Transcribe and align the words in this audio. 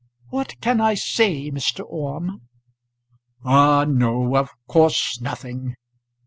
"What 0.29 0.59
can 0.61 0.81
I 0.81 0.95
say, 0.95 1.51
Mr. 1.51 1.83
Orme?" 1.87 2.41
"Ah, 3.45 3.85
no. 3.87 4.35
Of 4.35 4.49
course 4.67 5.21
nothing. 5.21 5.75